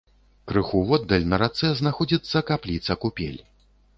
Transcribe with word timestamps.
Крыху 0.51 0.79
воддаль 0.91 1.27
на 1.33 1.39
рацэ 1.43 1.69
знаходзіцца 1.81 2.43
капліца-купель. 2.49 3.39